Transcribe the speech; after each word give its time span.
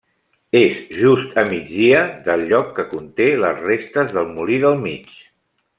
És 0.59 0.77
just 1.01 1.35
a 1.41 1.43
migdia 1.51 1.99
del 2.29 2.47
lloc 2.53 2.73
que 2.79 2.87
conté 2.97 3.31
les 3.45 3.63
restes 3.69 4.17
del 4.19 4.33
Molí 4.39 4.63
del 4.65 4.83
Mig. 4.87 5.13